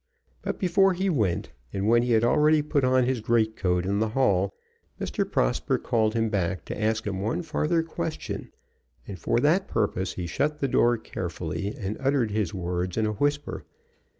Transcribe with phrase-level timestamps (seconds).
[0.41, 3.99] But before he went, and when he had already put on his great coat in
[3.99, 4.51] the hall,
[4.99, 5.31] Mr.
[5.31, 8.49] Prosper called him back to ask him one farther question;
[9.07, 13.11] and for that purpose he shut the door carefully, and uttered his words in a
[13.13, 13.63] whisper.